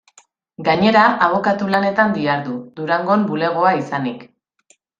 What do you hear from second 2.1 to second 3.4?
dihardu, Durangon